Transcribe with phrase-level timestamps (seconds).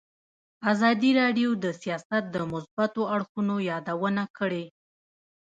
[0.71, 4.65] ازادي راډیو د سیاست د مثبتو اړخونو یادونه کړې.